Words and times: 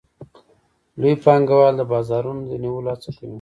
لوی 0.99 1.15
پانګوال 1.23 1.73
د 1.77 1.81
بازارونو 1.91 2.41
د 2.49 2.51
نیولو 2.63 2.89
هڅه 2.93 3.09
کوي 3.17 3.29